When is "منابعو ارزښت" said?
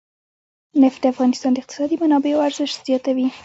2.03-2.77